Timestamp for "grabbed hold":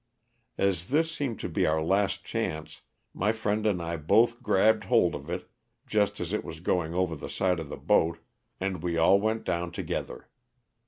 4.41-5.13